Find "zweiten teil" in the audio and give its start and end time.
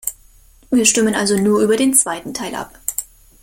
1.93-2.55